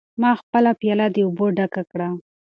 [0.21, 2.09] ما خپله پیاله د اوبو ډکه کړه.